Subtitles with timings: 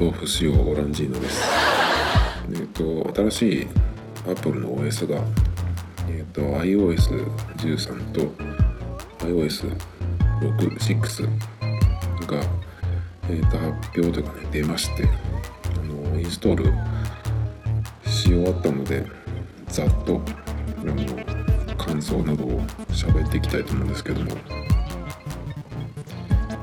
[0.00, 1.42] 砂糖不使用オランジーノです。
[2.54, 3.66] えっ、と新しい
[4.26, 5.20] Apple の OS が
[6.08, 8.32] えっ、と iOS13 と
[9.26, 9.76] iOS6、
[10.38, 12.40] 6が
[13.28, 16.72] えー、と発表とかね出ましてあのインストール
[18.10, 19.04] し終わったので
[19.68, 20.22] ざっと
[20.80, 20.94] あの
[21.76, 24.30] 感想などを喋っていきたいと思うんですけども。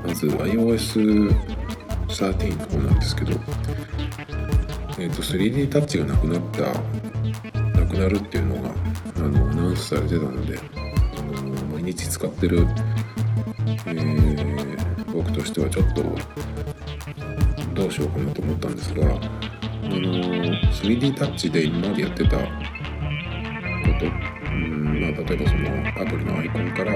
[0.04, 0.26] まず
[2.18, 3.32] iOS13 の方なんですけど、
[4.98, 6.62] えー、と 3D タッチがなくなった
[7.78, 8.70] なくなるっていうのが
[9.16, 10.58] あのアナウンスされてたので
[11.16, 12.66] あの毎日使ってる、
[13.86, 16.02] えー、僕としてはちょっと
[17.74, 19.20] どうしようかなと思ったんですがあの
[20.72, 22.44] 3D タッチで今までやってたこ
[24.00, 24.06] と、
[24.46, 26.94] うんまあ、例えばそのアプリのアイコンから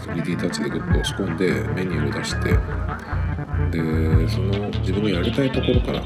[0.00, 2.79] 3D タッチでグッと押し込んでメニューを出して
[3.70, 6.02] でその自分がやりたいところから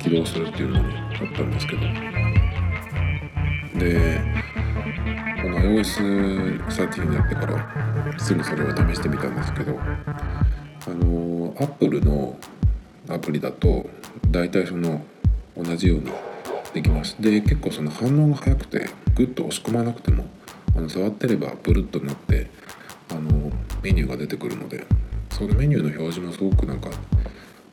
[0.00, 1.82] 起動するっていうのにあったんですけど。
[3.78, 4.20] で
[5.42, 12.36] この iOS13 になってからすぐそれを試してみたんですけどあの Apple の
[13.08, 13.88] アプリだと
[14.30, 15.02] 大体その
[15.56, 16.12] 同じように
[16.74, 17.16] できます。
[17.20, 20.26] で結構その反応が速くてグッと押し込まなくても
[20.76, 22.50] あの触ってればブルッとなって
[23.10, 23.50] あの
[23.82, 24.86] メニューが出てくるので。
[25.40, 26.90] そのメニューの表示もすごくなんか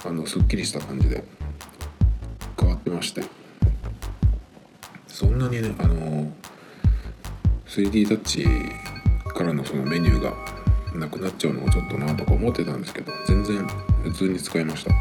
[0.06, 1.22] あのすっきりした感じで
[2.58, 3.24] 変わってまして。
[5.10, 6.32] そんなにねあの
[7.66, 8.46] 3D タッチ
[9.34, 10.34] からのそのメニューが
[10.96, 13.68] なくなっちゃうのがちょっとなとか思ってたんですけど全然
[14.04, 14.94] 普通に使いました。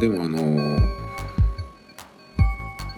[0.00, 0.78] でもあの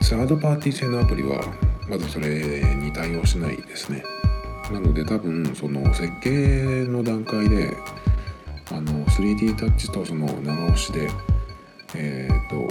[0.01, 1.45] サードパーティー製のアプリは
[1.87, 4.03] まずそれに対応しないですね。
[4.73, 7.77] なので多分その設計の段階で
[8.71, 11.09] あの 3D タッチとその長押しで
[11.95, 12.69] えっ、ー、と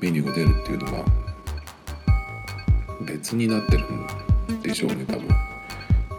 [0.00, 1.04] メニューが出るっていうのが
[3.02, 3.84] 別になってる
[4.54, 5.28] んでしょうね多分。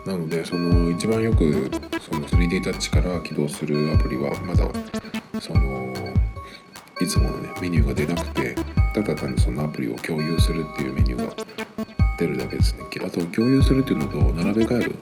[0.05, 1.71] なのでその一番よく
[2.01, 4.67] その 3D タッチから起動するアプリはまだ
[5.39, 5.93] その
[6.99, 8.55] いつものねメニューが出なくて
[8.93, 11.45] ただ単にそのアプリを共有するっていうメニューが
[12.17, 12.83] 出るだけですね。
[13.05, 14.95] あと共有するっていうのと並べ替える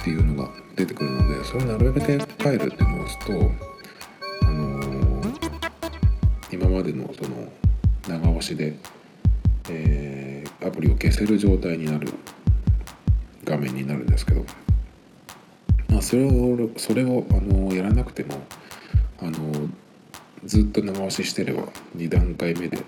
[0.00, 3.32] っていうのが出てくるのでそれを並べ替えるっていうのを押すと
[4.46, 5.50] あのー、
[6.52, 7.52] 今までのその
[8.08, 8.76] 長押しで、
[9.68, 12.14] えー、アプリを消せる状態になる
[13.44, 14.44] 画面になるんですけど、
[15.90, 18.40] まあ、それをそれを、あのー、やらなくても
[19.20, 19.68] あの
[20.46, 22.82] ずっと長押ししてれば2段階目で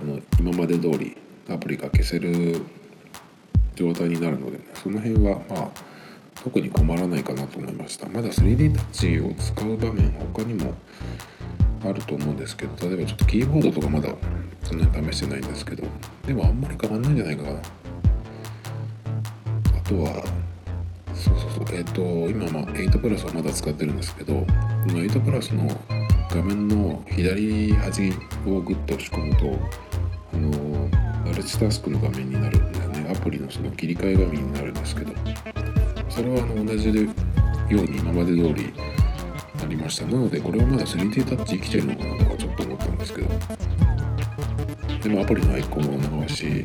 [0.00, 1.18] あの今まで通り
[1.50, 2.62] アプリが消せる
[3.74, 5.95] 状態になるので、ね、その辺はまあ
[6.46, 8.08] 特に困らないかなと思いました。
[8.08, 10.74] まだ 3D タッチを使う場面他にも
[11.84, 14.10] あると思うんですけど例えばちょっとキーボードとかまだ
[14.62, 15.82] そんなに試してないんですけど
[16.24, 17.50] でもあんまり変わんないんじゃないかな。
[17.50, 17.58] あ
[19.88, 20.24] とは
[21.14, 24.34] そうそうそうえっ、ー、と今まあ8プラスはまだ使ってるんですけど
[24.86, 25.68] 8プラスの
[26.30, 28.12] 画面の左端
[28.46, 29.58] をグッと押し込むと
[30.32, 30.88] あの
[31.26, 33.10] マルチタスクの画面になるんだよね。
[33.10, 35.12] アプリのその切り替え画面になるんですけど。
[36.16, 38.72] それはあの同じように今まで通り
[39.62, 40.06] ありました。
[40.06, 43.28] なのでこれはまだ 3D タッチ生きてるのかなとかちょっと思ったんですけど。
[45.02, 46.64] でもアプリのアイコンを直し、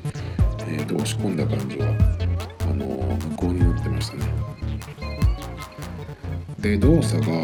[0.60, 1.88] えー、と押し込んだ感じは
[2.62, 2.86] あの
[3.30, 4.24] 無効になってましたね。
[6.60, 7.42] で動作があ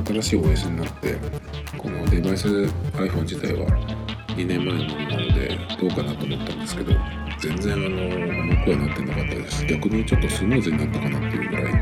[0.00, 1.16] の新しい OS になって
[1.76, 3.66] このデバイス iPhone 自体は
[4.28, 7.21] 2年前のものなのでどうかなと思ったんですけど。
[7.42, 9.66] 全然あの重くはなってなかったです。
[9.66, 11.72] 逆にちょっとスムーズになったかなっていうぐらい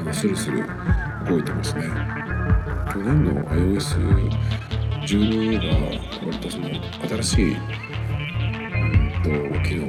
[0.00, 0.66] あのスルスル
[1.28, 1.82] 動いてますね。
[2.90, 5.64] 去年の iOS12 が
[6.24, 7.60] 割とその新しい、うん
[9.22, 9.28] と、
[9.68, 9.88] 機能を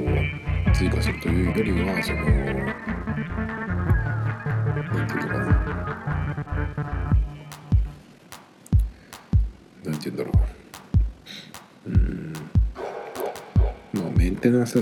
[0.74, 2.18] 追加するというよりはその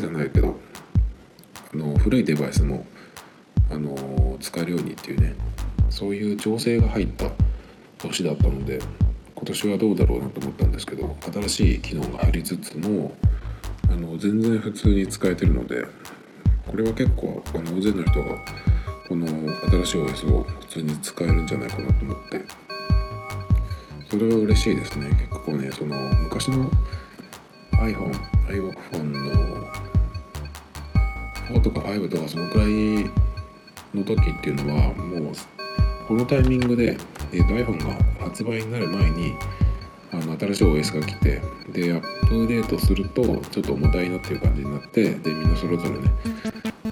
[0.01, 0.57] じゃないけど
[1.73, 2.87] あの古いデバイスも
[3.71, 5.35] あの使えるようにっていうね
[5.91, 7.31] そういう調整が入った
[7.99, 8.79] 年だったので
[9.35, 13.15] 今年はどうだろうなと思ったんですけど新しい機能が入りつつも
[13.91, 15.85] あの全然普通に使えてるので
[16.67, 18.39] これは結構あの大勢の人が
[19.09, 19.27] この
[19.71, 22.45] 新しい OS を普通に使えるんじゃないかなと思って
[24.11, 25.09] それは嬉しいですね。
[25.31, 26.71] 結構ねその昔の
[27.81, 28.13] iPhone、
[28.49, 29.67] iPhone の
[31.49, 33.11] 4とか5とかそのくらい
[33.95, 35.35] の時っていうのはもう
[36.09, 36.97] このタイミングで、
[37.33, 39.35] えー、と iPhone が発売になる前に
[40.13, 41.43] あの新しい OS が来て
[41.73, 46.11] でアップデートするとちょっと重たいなっていう感じになってでみんなそれぞれね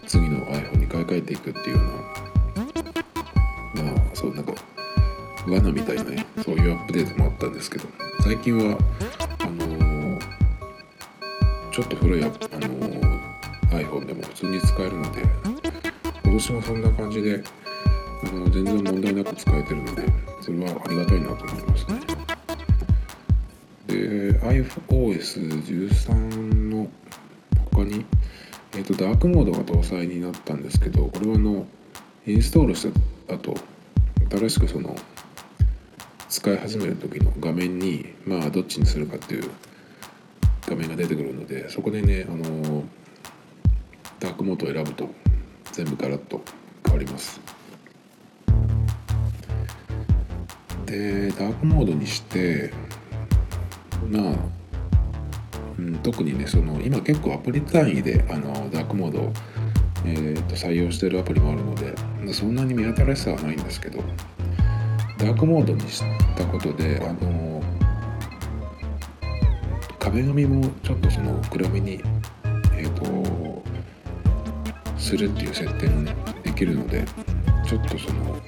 [0.07, 1.83] 次の iPhone に買い替えていくっていうよ
[3.75, 4.53] うなまあそうなんか
[5.47, 7.87] 罠みたいなねそういうアップデートもあったんですけど
[8.23, 8.79] 最近は
[11.75, 12.33] ちょっと古いあ、の
[13.73, 15.23] iPhone でも普通に使えるので
[16.23, 17.43] 今年もそんな感じで
[18.23, 20.05] あの全然問題なく使えてるので
[20.41, 22.01] それはありがたいなと思いますね。
[23.89, 26.15] で iOS13
[26.71, 26.89] の
[27.73, 28.07] 他に、
[28.75, 31.67] えーと、ダークモードが搭載になったんですけどこれはあの
[32.25, 32.89] インストールし
[33.27, 33.57] た後
[34.31, 34.95] 新しくその
[36.29, 39.51] 使い始める時の画面にまあどっちにするかっていう
[40.67, 42.85] 画面が出てくるのでそこでねあの
[44.21, 45.09] ダークモードを選ぶと
[45.73, 46.41] 全部ガラッと
[46.85, 47.41] 変わります。
[50.87, 52.73] でダークモードにして
[54.11, 54.35] まあ、
[55.79, 59.33] うん、特にねその今結構アプリ単位であのダークモードを、
[60.05, 64.03] えー、と採用してるアプリもあるのでそんなに目新しさはないんですけど
[65.19, 66.03] ダークモードにし
[66.37, 67.54] たことであの
[70.05, 71.99] 壁紙もちょっとその暗めに
[72.77, 73.65] え、ー、と
[74.99, 77.07] するっていう設定もねできるので
[77.67, 78.39] ちょっとその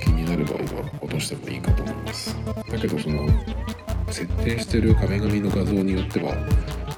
[0.00, 2.36] 気になる場合は落としてもいいかと思います。
[2.70, 3.26] だけどその
[4.12, 6.36] 設定してる壁紙の画像によっては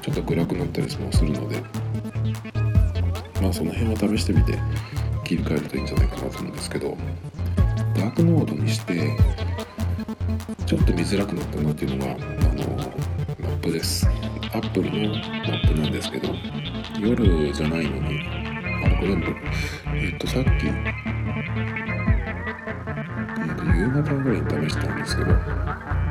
[0.03, 1.63] ちょっと暗くなったりもするので
[3.41, 4.59] まあその辺は試してみて
[5.25, 6.95] 切り替えるといいんじゃないかなと思うんですけど
[7.97, 9.17] ダークモードにして
[10.67, 12.44] ちょっと見づらくなったなっていうのが
[13.65, 14.07] プです。
[14.53, 16.29] アップルのマップなんですけど
[17.01, 18.21] 夜じゃないのに
[18.85, 19.27] あれこれ全部
[19.97, 20.71] えっとさっきえ
[23.51, 25.33] っと夕方ぐらいに試したんですけど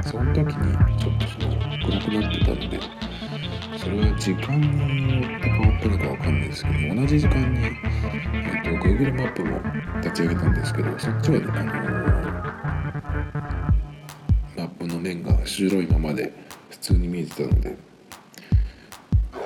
[0.01, 2.79] その時にちょっとその暗くなってたので
[3.77, 4.67] それは時間に
[5.21, 9.61] よって変わったのかわかんないですけど同じ時間に、えーと、Google マップも
[10.01, 11.71] 立ち上げたんですけどそっちはね、あの、
[14.57, 16.33] マップの面が白いままで
[16.83, 17.77] 通に見えてたので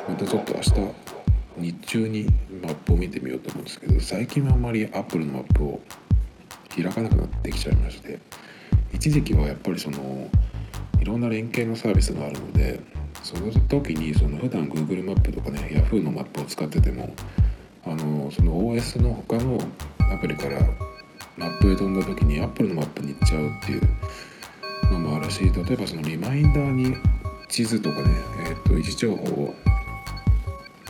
[0.10, 0.74] またちょっと明日
[1.60, 2.26] 日中に
[2.64, 5.80] マップを見てみようと思うんですけど最近はあんまり Apple のマップを
[6.76, 8.20] 開かなくなってきちゃいまして
[8.92, 10.30] 一時期はやっぱりその
[11.00, 12.80] いろんな連携のサービスがあるので
[13.22, 17.14] その時にその普段 Google マップとかね Yahoo のマップを使ってても
[17.86, 19.60] あのその OS の他の
[20.12, 20.60] アプリから
[21.38, 23.82] マップへ飛んだ時に Apple のマップに行っちゃうっていう
[24.92, 26.96] のもあるし例えばそのリマインダーに
[27.50, 28.10] 地図とかね、
[28.40, 29.56] えー、と位置情報を、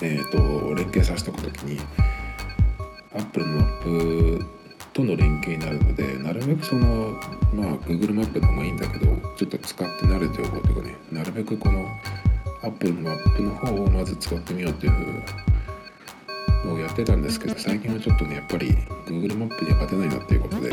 [0.01, 1.80] えー、と連携させておく時に
[3.13, 4.45] Apple のマップ
[4.94, 7.19] との連携になるのでなるべくその
[7.54, 9.06] まあ Google マップの方がいいんだけど
[9.36, 11.86] ちょっと使って慣れておこうというかねなるべくこの
[12.63, 15.24] Apple のマップの方をまず使ってみようっていう
[16.65, 18.71] のをやってたんですけど最近はちょっとねやっぱり
[19.06, 20.72] Google マップには勝てないなっていうことで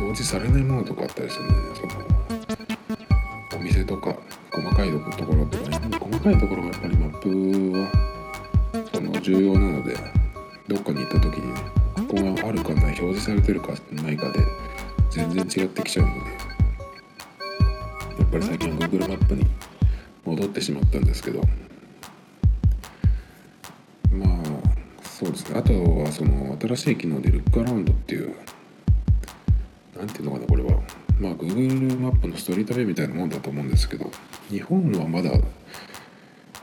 [0.00, 2.73] 表示されないものとかあったりするんでねその。
[3.64, 4.14] 店とか
[4.52, 5.80] 細かいところとかね。
[5.98, 7.28] 細かいところがやっぱりマップ
[7.72, 7.90] は
[8.92, 9.96] その重要なので
[10.68, 11.54] どっかに行った時に
[12.08, 14.40] ここがあるかない表示されてるかないかで
[15.10, 16.20] 全然違ってきちゃうので
[18.18, 19.46] やっぱり最近は Google マップに
[20.24, 21.40] 戻ってしまったんですけど。
[24.12, 24.28] まあ
[25.02, 25.58] そうですね。
[25.58, 28.34] あとはその新しい機能でルックアラウンドっていう
[29.96, 31.03] 何ていうのかなこれは。
[31.20, 34.10] まあ Google マップのストリートビューみたいなもんだと思うんですけど
[34.50, 35.30] 日本はまだ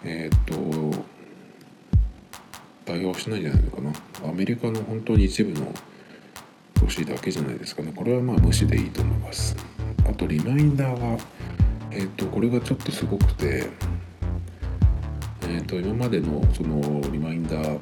[0.04, 1.06] えっ、と
[2.86, 3.94] 対応しないんじゃないのかな。
[4.28, 5.72] アメリカの本当に一部の
[6.74, 7.94] 都市だけじゃないですかね。
[7.96, 9.56] これはまあ無視でいいと思います。
[10.10, 11.20] あとリマインダーは
[11.92, 13.70] えっ、とこれがちょっとすごくて
[15.48, 17.80] えっ、と今までのそのリマインダー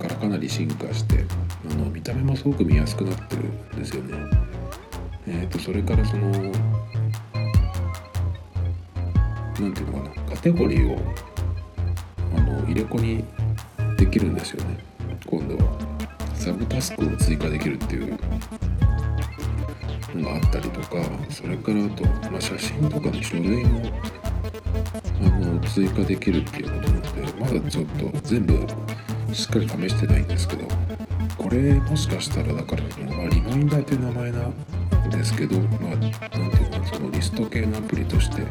[0.00, 1.24] からかなり進化して
[1.70, 4.55] あの見た目もすごく見やすくなってるんですよね。
[5.28, 6.30] え、ー、とそれからその
[9.60, 10.98] 何ていうのかなカテゴリーを
[12.36, 13.24] あの入れ子に
[13.96, 14.78] できるんですよね。
[15.26, 15.96] 今度は。
[16.46, 18.16] サブタスクを追加できるっていう
[20.14, 20.88] のがあったりとか
[21.28, 23.80] それからあと、まあ、写真とかの書類も
[25.22, 28.64] あの追加できるっていうことなのでまだちょっと全部
[29.32, 30.68] しっかり試してないんですけど
[31.36, 34.38] これもしかしたらだから、まあ、リマインダーっていう名前な
[35.10, 38.42] ですけどまあ何ていうかそのリスト系のアプリとして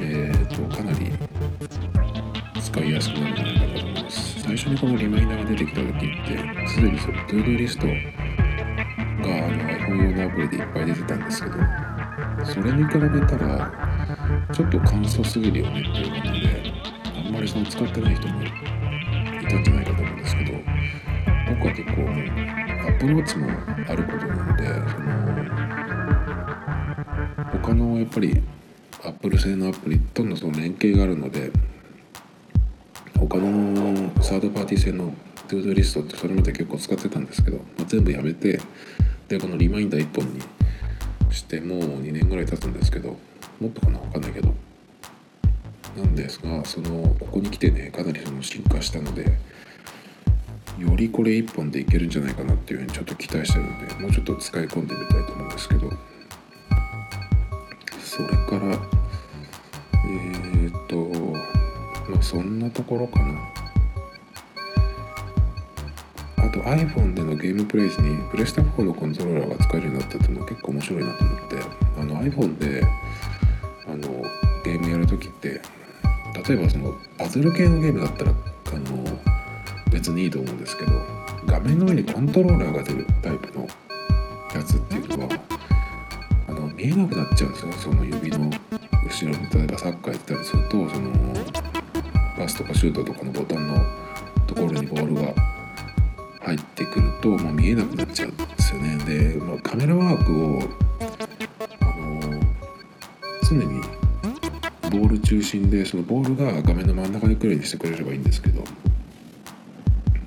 [0.00, 1.12] え、ー、とかなり
[2.60, 4.40] 使いやすくなるんじゃないかと思います。
[4.42, 11.56] 最初にこのリマインダーが出てきた時ってすでにその ToDo リストがあの iPhone 用のアプリでいっぱい出てたんですけど
[12.44, 13.72] それに比べたら
[14.52, 16.72] ちょっと簡素すぎるよねっていう感じで
[17.16, 18.46] あんまりその使ってない人もい
[19.48, 25.53] たんじゃないかと思うんですけど僕は結構アップルウォッチもあることなのでその
[27.62, 28.42] 他のやっぱり
[29.04, 31.50] アップル製のアプリとのその連携があるので
[33.18, 35.14] 他のサードパーティー製の
[35.48, 38.60] ToDo リストってそれまで結構使ってたんですけど、まあ、全部やめて
[39.28, 40.40] でこのリマインダー1本に
[41.30, 43.16] してもう2年ぐらい経つんですけど
[43.60, 44.54] もっとかな分かんないけど。
[45.96, 49.38] なんですがそのここに来てねかなりその進化したので
[50.76, 56.13] よりこれ1本でいけるんじゃないかなっていうふうにちょっと期待してるのでもうちょっと使い込んでみたいと思うんですけど。
[58.14, 58.78] それから
[60.06, 60.96] えー、っと
[62.08, 63.40] まあそんなところかな。
[66.36, 71.56] あと iPhone でのゲームプレイ時にプレステ4のコントローラーが使えるようになったっていうのは結構面白いなと思って
[71.98, 72.84] あの iPhone で
[73.86, 73.98] あの
[74.64, 75.60] ゲームやるときって
[76.48, 78.34] 例えばそのパズル系のゲームだったらあ
[78.90, 79.18] の
[79.90, 80.92] 別にいいと思うんですけど
[81.46, 83.66] 画面の上にコントローラーが出るタイプの
[86.84, 91.10] 見えなくなっちゃうんですよねその指の後ろに例えばサッカーやったりするとその
[92.36, 93.76] パスとかシュートとかのボタンの
[94.46, 95.34] ところにボールが
[96.42, 98.98] 入ってくるともう見えなくなっちゃうんですよね。
[99.06, 100.60] で、まあ、カメラワークを
[101.80, 102.20] あの
[103.48, 103.80] 常に
[104.90, 108.62] ボール中心でそのボールが画面の真ん中に来るようにしてくれればいいんですけど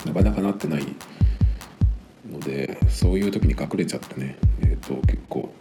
[0.07, 0.87] なかなかなってない
[2.31, 5.53] のでそういう時に隠れちゃってね、えーと、結構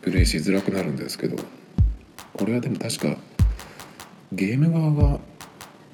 [0.00, 1.36] プレイしづらくなるんですけど
[2.32, 3.16] これはでも確か
[4.32, 5.18] ゲーム側が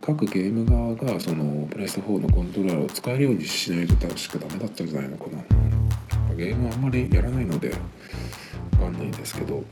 [0.03, 5.43] 各ゲーム側がそのプレステ4のコントローラーを使えるようにしないと確かダメだったんじゃないのかな。
[6.35, 7.73] ゲームあんまりやらないので
[8.73, 9.63] 分かんないんですけど。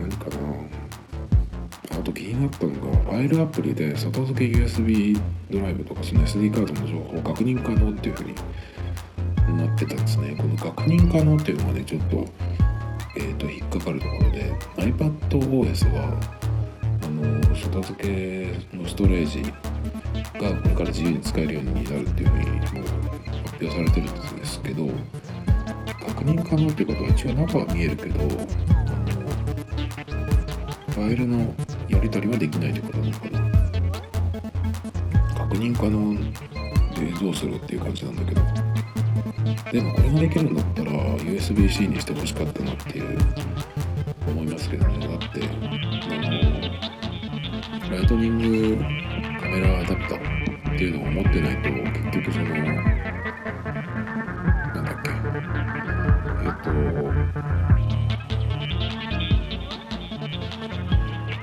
[0.00, 1.98] 何かな。
[1.98, 8.34] あと気になったのがファイルアプリで外付け USB ドライブとかその SD カードの情報を確認可能っていうふうに
[9.52, 10.34] なってたんですね。
[10.36, 12.26] この確認可能っていうのがねちょっと
[13.18, 16.20] えーと、引っかかるところで iPadOS は
[17.02, 24.86] あの外付けのストレージがこれから自由に使えるようになるっていうふうにもう発表されてるんですけど
[26.06, 28.30] 確認可能ってことは一応中は見えるけどあの
[30.92, 31.38] ファイルの
[31.88, 33.48] やり取りはできないってことなのかな。
[35.34, 36.14] 確認可能
[36.94, 38.77] でどうするっていう感じなんだけど。
[39.72, 43.18] でもこれができるんだったら USB-C にしてほしかったなっていう
[44.26, 45.06] 思いますけどね。
[45.06, 46.78] だってあの
[47.90, 48.38] ライトニン
[48.76, 48.76] グ
[49.40, 52.62] カメラアダプターっていうのを持ってないと結局そのな
[54.82, 55.10] んだっけ
[56.44, 56.70] えっと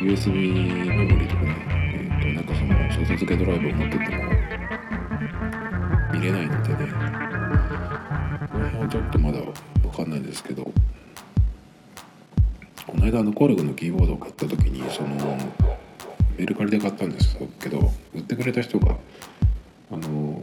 [0.03, 0.31] USB
[0.85, 2.73] メモリとかねえっとなんかその
[3.05, 4.23] 外付けドライブを持ってても
[6.13, 6.64] 見れないので
[9.15, 9.39] とまだ
[9.81, 10.63] 分かんないですけど
[12.85, 15.37] この間のコルグのキーボードを買った時にその
[16.37, 18.95] メルカリで買ったんですけど売ってくれた人が
[19.91, 20.39] あの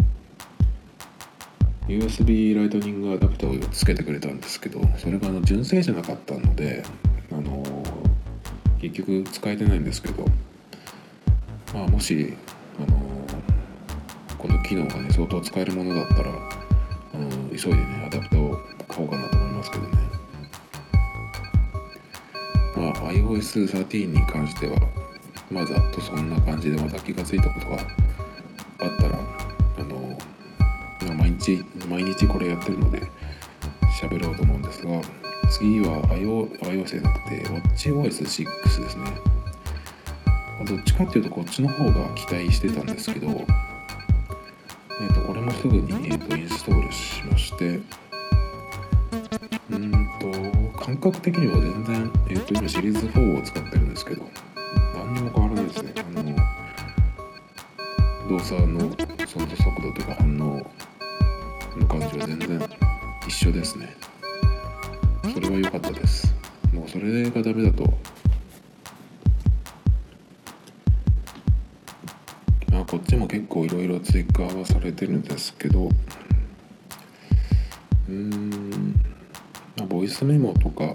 [1.86, 6.82] USB ライトニングアダプターをつけてくれたんですけどそれがあの純正じゃなかったので
[7.30, 7.62] あの
[8.80, 10.24] 結局使えてないんですけど
[11.74, 12.34] まあもし
[12.78, 12.96] あの
[14.38, 16.62] この機能がね相当使えるものだったら
[17.56, 18.51] 急いでねアダプターを
[18.92, 19.88] 買おうかなと思いますけどね。
[22.76, 24.76] まあ iOS13 に関しては
[25.50, 27.78] まあざっとそんな感じでまた気が付いたことがあ
[28.88, 29.18] ったら
[29.78, 30.18] あの
[31.14, 33.02] 毎日毎日これやってるので
[34.00, 35.00] 喋ろうと思うんですが
[35.50, 39.04] 次は iOS じゃなくて WatchOS6 ですね。
[40.64, 47.80] どっちかっていうとこっちの方が期待してたんですけどえーと、これもすぐに、えーと、インストールしまして
[50.82, 54.28] 感覚的には全然、えーと、今シリーズ4を使ってるんですけど
[54.96, 55.92] 何にも変わらないですね。
[55.96, 56.36] あの
[58.28, 58.80] 動作の
[59.28, 60.66] その速度とか反応
[61.78, 62.68] の感じは全然
[63.28, 63.94] 一緒ですね。
[65.32, 66.34] それは良かったです。
[66.72, 67.84] もうそれがダメだと
[72.72, 75.90] あこっちも結構いろいろ追加はされてるんですけど
[78.08, 78.71] うん、
[79.92, 80.94] ボイスメモとか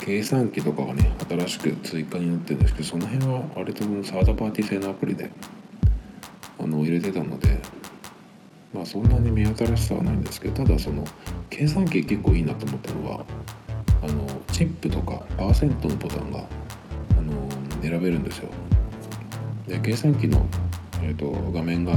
[0.00, 5.30] 計算機とかがね新しく追加になってるんですけどその辺は割とサードパーティー製のアプリで
[6.58, 7.60] あの入れてたので
[8.74, 11.04] まあそんなに目新しさはないんですけどただその
[11.48, 13.24] 計算機結構いいなと思ったのは
[14.02, 17.48] あのチップとかパーセントのボタンがあの
[17.80, 18.48] 選べるんですよ。
[19.68, 20.44] で計算機の、
[21.00, 21.94] えーと、画面が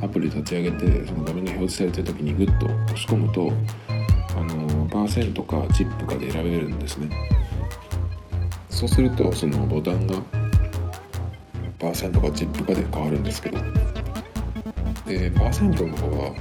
[0.00, 3.52] アプリ立ち上げてその画面が表示されてる時にグッと押し込むと
[4.36, 7.08] あのパーセントかチップかで選べるんですね。
[8.68, 10.16] そうするとそのボタンが
[11.78, 13.58] パーセントかチップかで変わるんですけど。
[15.06, 16.34] でパーセントの方は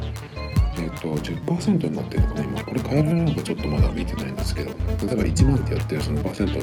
[0.78, 2.64] えっ、ー、と10%になってるのかな今。
[2.64, 4.72] これ変えられるのかちょっとまだ見てないんですけど。
[5.08, 6.60] 例えば1万ってやってるそのパーセントの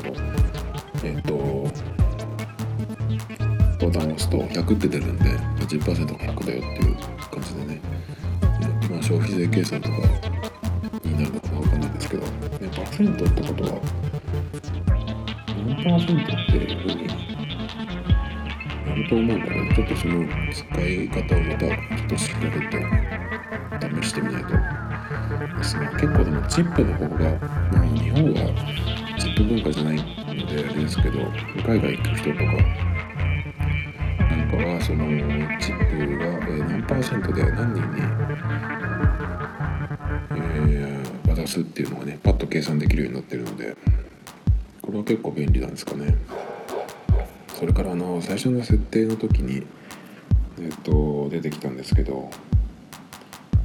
[1.05, 1.93] えっ、ー、と
[3.83, 5.25] ボタンを押すと100って出るんで
[5.67, 6.97] 10%が100だよっていう
[7.31, 7.81] 感じでね、
[8.89, 9.97] まあ、消費税計算とか
[11.23, 13.71] なのかわかんないですけど、ね、パーセントってことは
[15.67, 17.07] 何パーセントっていうふうに
[18.87, 24.83] やると思うんだけどちょっとその使い方をまたちょっと調べて試してみないと。
[25.59, 25.88] ですね。
[25.93, 27.19] 結構でもチップの方が、
[27.73, 30.02] まあ、日本はチップ文化じゃないの
[30.47, 31.19] であれですけど
[31.64, 32.43] 海外行く人とか
[34.29, 35.07] なんかはその
[35.59, 36.25] チップが、
[36.67, 38.02] 何パーセントで何人に、
[41.53, 43.77] すっていうのがねパッと計算できるようになってるので
[44.81, 46.17] これは結構便利なんですかね。
[47.63, 49.65] それからあの最初の設定の時に、
[50.61, 52.29] えっと、出てきたんですけど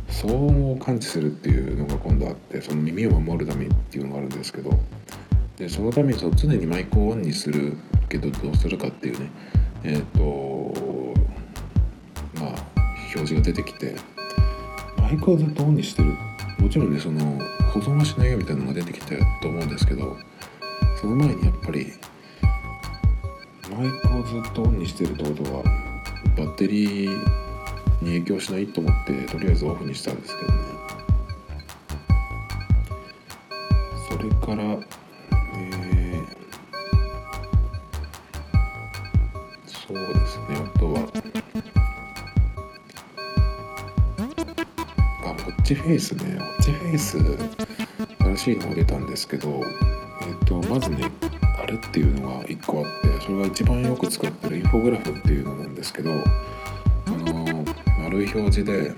[0.07, 4.69] 騒音を感知するっていうのが今度あってその耳を守るためっていうのがあるんですけど
[5.57, 7.75] でそのためにその常にマイクをオンにする
[8.07, 9.31] けどどうするかっていうね
[9.83, 10.73] えっ、と
[12.35, 12.55] まあ
[13.15, 13.95] 表示が出てきて
[14.99, 16.13] マイクをずっとオンにしてる
[16.59, 17.19] もちろんねその
[17.71, 20.17] 保存はしないよみたいなのが出てきたと思うんですけど
[20.99, 21.93] その前にやっぱり
[23.75, 25.63] マイクをずっとオンにしてるってことは
[26.35, 27.09] バッテリー
[28.01, 30.57] に影響しないと思ってとりあえずオフにしたんですけどね。
[34.09, 36.25] それからえー、
[39.67, 40.45] そうですね。
[40.75, 40.99] あとは
[45.25, 46.39] あウォッチフェイスね。
[46.67, 47.17] ウォッチフェイス
[48.35, 51.09] 新しいのが出たんですけどえっ、ー、とまずね
[51.57, 57.65] あれっていうのが1個あってそれが一番よく使ってるインフォグラフっていうのなんですけどあの
[58.03, 58.93] 丸い表示で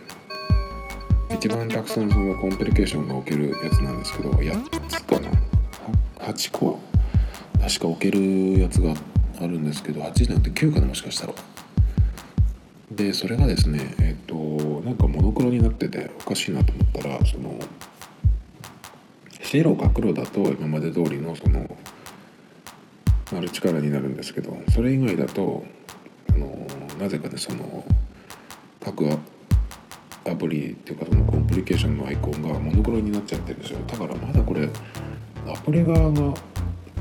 [1.35, 5.29] 一番たくさんそのコンプリケーションが置けるやつなんですけど8つかな
[6.17, 6.79] ？8個？
[7.61, 8.95] 確か置けるやつが
[9.39, 10.87] あるんですけど8じゃなくて9かな？
[10.87, 11.33] もしかしたら。
[12.91, 14.28] でそれがですねえっ、と
[15.39, 17.57] なんかモノクロになってておかしいなと思ったらその
[19.41, 21.77] 白か黒だと今まで通りのその
[23.35, 25.63] ある力になるんですけどそれ以外だと
[26.29, 26.67] あの
[26.99, 27.83] なぜかねその
[28.83, 29.05] 各
[30.25, 33.79] アプリっていうかそのコンプリケーションのアイコンがモノクロになっちゃってるんですよ。
[33.87, 34.69] だからまだこれ
[35.47, 36.33] アプリ側が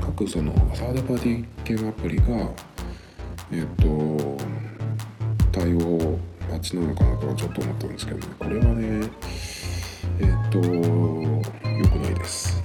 [0.01, 2.49] 各そのサードパーティー系のアプリが
[3.51, 4.37] えっ、と
[5.51, 6.17] 対応
[6.61, 9.09] ちなのかなとはちょっと思ったんですけどねこれはね
[10.19, 10.63] えっ、と良
[11.87, 12.61] くないです。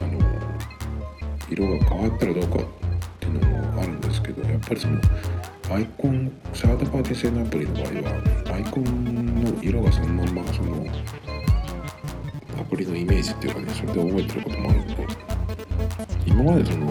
[0.00, 0.18] あの
[1.50, 2.66] 色が変わったらどうかっ
[3.20, 5.00] ていうのもあるんですけどやっぱりその
[5.70, 10.86] アイコンサードパーティー製のアプリの場合はアイコンの色がそのまんまその
[12.60, 15.06] アプリのイメージっていうかねそれで覚えてることもあるので
[16.26, 16.86] 今までその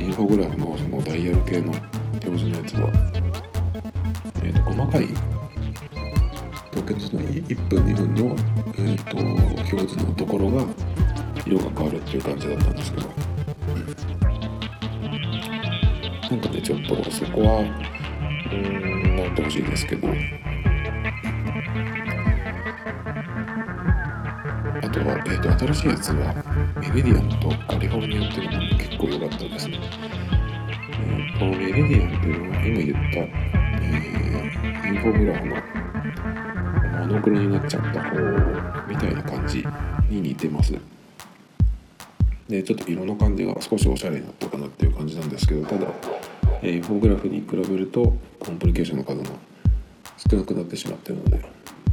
[0.00, 1.72] インフォグラフのそのダイヤル系の
[2.24, 3.13] 表示のやつは、
[4.94, 5.08] えー、と細かい
[6.70, 8.36] 東京の1分2分の、
[8.78, 10.64] えー、と表示のところが
[11.44, 13.08] 色が変わるっていう感じだったんですけど。
[16.30, 20.08] なんかねちょっとそこはうんなってほしいですけど。
[20.08, 20.12] あ
[24.90, 26.34] とは、えーと、新しいやつは
[26.80, 29.80] メレディアンとカリフォルニアっていうのも結構良かったですね。
[31.00, 33.43] えー、メレディアンっていうのは今言った、
[34.64, 35.56] インフォグラフの
[37.00, 38.16] モノクロになっちゃった方
[38.88, 39.66] みたいな感じ
[40.08, 40.72] に似てます。
[42.48, 45.86] でちょっと色の感じが少しおしゃれになったかなっていう感じなんですけどただ、
[46.62, 49.30] えー、フォグラフに比べるとコンプリケーションの数が
[50.30, 51.44] 少なくなってしまってるので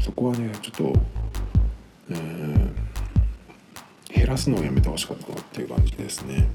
[0.01, 0.99] そこはねちょっと、
[2.09, 2.71] えー、
[4.13, 6.49] 減らすのをやめてほしかったなっていう感じですね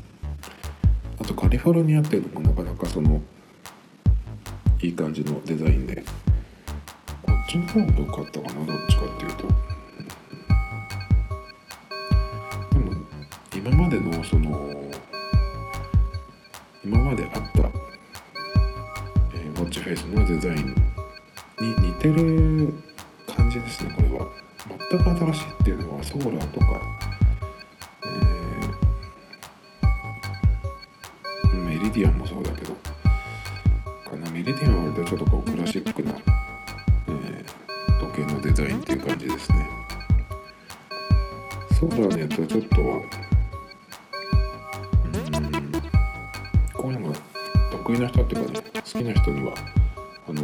[1.19, 3.23] あとカリフォルニアっていうのもなかなかその
[4.83, 5.97] いい感じのデザインで。
[5.97, 8.67] こっちの方が良かったかな？
[8.67, 9.49] どっちかっていうと。
[13.57, 14.71] 今までのその
[16.85, 17.61] 今まであった、
[19.35, 20.67] えー、ウォッチフェイスのデザイン
[21.61, 22.75] に似てる
[23.35, 24.29] 感じですねこれは。
[24.91, 26.67] 全く新しいっていうのはソーラーとか、
[28.05, 32.77] えー、メリディアンもそうだけど。
[34.47, 39.69] かなメリディアンは割とちょっとこうクラシックな、えー、時計のデザインっていう感じですね。
[41.73, 42.85] ソーラーのやつはちょっとう
[45.29, 45.43] ん
[46.73, 47.19] こういうのが
[47.73, 49.55] 得意な人っていうかね好きな人には
[50.29, 50.43] あの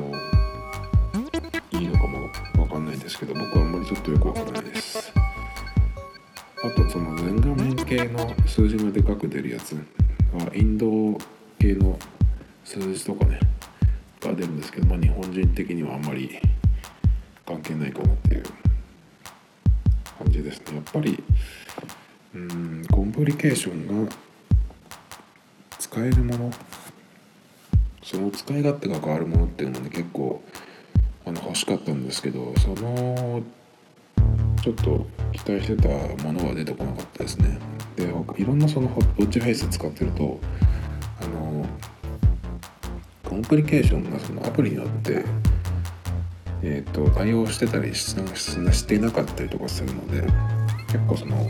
[1.81, 2.29] いいのかも
[2.63, 5.13] わかんないですけど僕はあんまりちょっとよくわからないです。
[6.65, 9.81] あとその全画面系の数字がでかく出るやつは
[10.55, 10.87] インド
[11.59, 11.99] 系の
[12.65, 13.52] 数字とかね。
[14.29, 16.39] が出るんですけど、まあ、日本人的にはあんまり
[17.47, 18.43] 関係ないかなっていう
[20.19, 20.77] 感じですね。
[20.77, 21.23] やっぱり
[22.35, 24.13] うんコンプリケーションが
[25.79, 26.51] 使えるもの
[28.03, 30.43] その使い勝手が変わるものっていうのもね結構
[31.27, 33.43] あの欲しかったんですけどその
[34.63, 35.89] ちょっと期待してた
[36.25, 37.59] ものは出てこなかったですね。
[37.97, 38.05] で
[38.39, 40.41] いろんなそのウォッチフェイス使ってると
[41.21, 41.52] あの
[43.33, 45.25] コンプリケーションがそのアプリによって
[46.65, 50.21] えーと、対応してたりししていなかったりとかするので
[50.87, 51.47] 結構その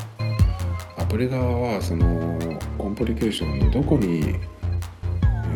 [0.96, 2.38] アプリ側はその
[2.78, 4.32] コンプリケーションのどこに、え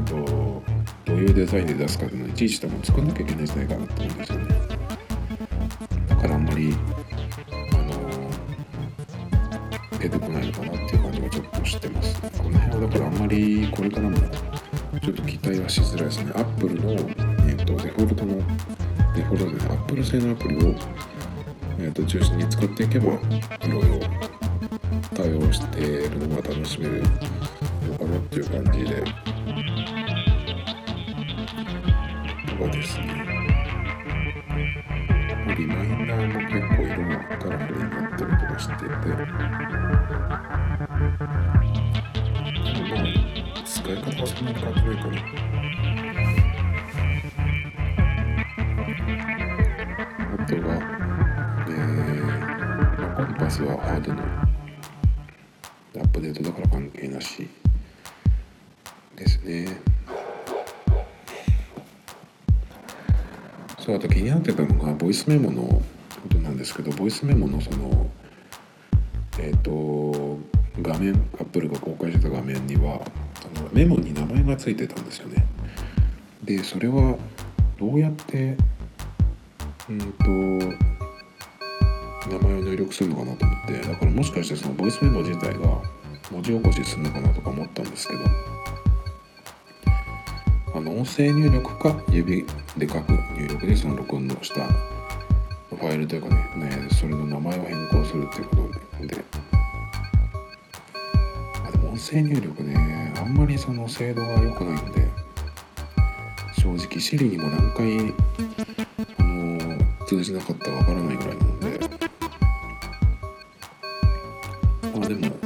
[0.00, 0.62] ーと
[1.04, 4.54] どういうデザインで出すかっていうのをいちいち多分作んなきゃいけないんじゃないかなと思うんですよね。
[6.08, 6.76] だからあんまり
[10.00, 12.20] 出てこないのかなっていう感じがちょっとしてます。
[12.20, 14.18] この辺はだからあんまりこれからも
[15.00, 16.32] ちょっと期待はしづらいですね。
[16.34, 18.36] Apple の、えーと、デフォルトの
[19.14, 20.60] デフォルトで Apple 製のアプリを、
[21.78, 23.18] えーと、中心に使っていけばい
[23.70, 24.00] ろいろ
[25.14, 27.02] 対応しているのが楽しめる
[27.88, 29.04] のかなっていう感じで
[32.58, 33.06] がですね。
[35.56, 39.95] リマインダーも結構色がカラフルになったりとかしていて。
[44.66, 44.70] あ
[50.48, 50.70] とは
[51.68, 57.48] えー、まあ、コンパスはハードのアップデートだから関係なし
[59.14, 59.68] ですね。
[63.78, 65.82] そうあと気になってたのがボイスメモのこ
[66.28, 68.10] となんですけどボイスメモのその
[69.38, 70.40] えっ、ー、と
[70.82, 73.00] 画面アップルが公開してた画面には
[73.72, 75.44] メモに名前が付いてたんですよね。
[76.42, 77.16] でそれは
[77.78, 78.56] どうやって
[79.88, 80.24] うんと
[82.28, 85.82] 名前を入力するのかなと思ってだからもしかしてそのボイスメモ自体が
[86.30, 88.20] 文字起こしするのかなとか思ったんですけど
[90.74, 92.44] あの音声入力か指
[92.76, 94.66] で書く入力でその録音のした
[95.70, 99.24] ファイルというかねねそれの名前を変更するっていうことであで
[101.96, 105.08] 音声入力ねあんまりその精度が良くないので
[106.60, 108.12] 正直 Siri にも何回
[109.18, 111.80] あの通じなかったかわからないぐらいなので。
[114.94, 115.36] まあでも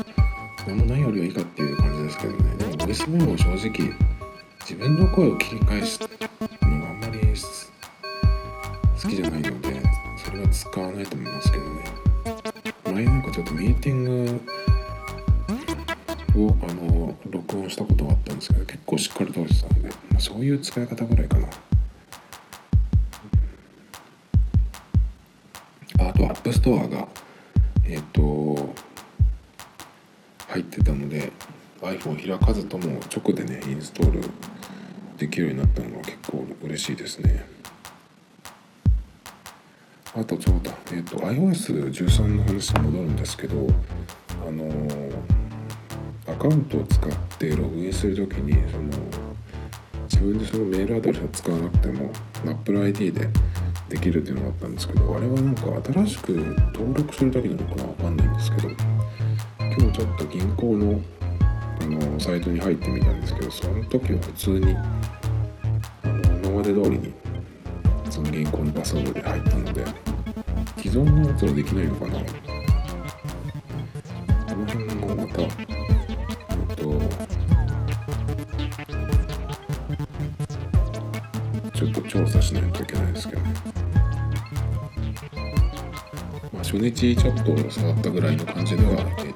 [0.67, 2.57] 何もないよりはいいかっていう感じですけどね。
[2.57, 3.71] でもボイスメモ正直
[4.63, 6.10] 自分の声を聞き返すの
[20.55, 21.49] う使い方ぐらいかな。
[26.09, 27.07] あと App Store が
[27.85, 28.75] えっ、ー、と
[30.49, 31.33] 入ってたので
[31.81, 34.21] iPhone 開かずとも直でねインストール
[35.17, 37.45] できるようになったのが結構嬉しいですね。
[40.13, 43.69] あとそうだえっ、ー、と iOS13 の話に戻るんですけど
[44.45, 45.13] あのー、
[46.27, 49.20] アカウントを使ってログインする時にその
[50.21, 52.13] 自分でそのメールアドレスを使わなくても
[52.45, 53.29] AppleID で
[53.89, 56.33] できるっていうのがあったんですけどあれはなんか新しく
[56.75, 61.01] 登録する時なのかなわかんないんですけど今日ちょっと銀行の
[61.81, 64.77] あのサイトに入ってみたんですけどその時は普通に
[66.03, 67.15] あの今まで通りに
[68.11, 69.85] その銀行のパスワードで入ったので
[70.77, 72.50] 既存のやつはできないのかな
[86.71, 89.30] 初日ちょっと下がったぐらいの感じでは、あって